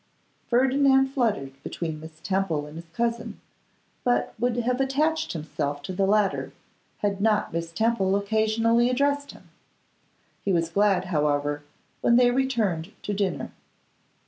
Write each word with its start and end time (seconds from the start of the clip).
Ferdinand 0.49 1.09
fluttered 1.09 1.61
between 1.61 1.99
Miss 1.99 2.19
Temple 2.23 2.65
and 2.65 2.75
his 2.75 2.89
cousin; 2.91 3.39
but 4.03 4.33
would 4.39 4.55
have 4.55 4.81
attached 4.81 5.33
himself 5.33 5.83
to 5.83 5.93
the 5.93 6.07
latter, 6.07 6.53
had 7.03 7.21
not 7.21 7.53
Miss 7.53 7.71
Temple 7.71 8.15
occasionally 8.15 8.89
addressed 8.89 9.29
him. 9.33 9.49
He 10.43 10.51
was 10.53 10.69
glad, 10.69 11.05
however, 11.13 11.61
when 12.01 12.15
they 12.15 12.31
returned 12.31 12.91
to 13.03 13.13
dinner. 13.13 13.51